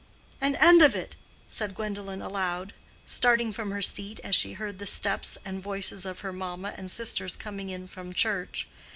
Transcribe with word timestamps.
"An 0.41 0.55
end 0.55 0.81
of 0.81 0.95
it!" 0.95 1.15
said 1.47 1.75
Gwendolen, 1.75 2.23
aloud, 2.23 2.73
starting 3.05 3.53
from 3.53 3.69
her 3.69 3.83
seat 3.83 4.19
as 4.23 4.33
she 4.33 4.53
heard 4.53 4.79
the 4.79 4.87
steps 4.87 5.37
and 5.45 5.61
voices 5.61 6.07
of 6.07 6.21
her 6.21 6.33
mamma 6.33 6.73
and 6.75 6.89
sisters 6.89 7.35
coming 7.35 7.69
in 7.69 7.87
from 7.87 8.11
church. 8.11 8.65